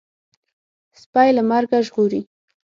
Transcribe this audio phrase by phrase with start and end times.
[1.01, 2.21] سپى له مرګه ژغوري.